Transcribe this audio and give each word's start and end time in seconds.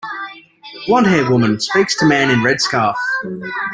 Blondhair 0.87 1.29
woman 1.29 1.59
speaks 1.59 1.95
to 1.99 2.07
man 2.07 2.31
in 2.31 2.41
red 2.41 2.59
scarf. 2.59 2.97